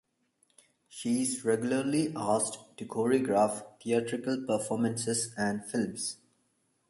[0.89, 6.17] She is regularly asked to choreograph theatrical performances and films.